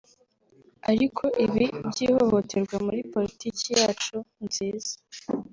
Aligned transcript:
ariko 0.91 1.23
ibi 1.45 1.65
by’ihohoterwa 1.87 2.75
muri 2.85 2.99
politiki 3.13 3.65
yacu 3.79 4.15
nziza 4.45 4.93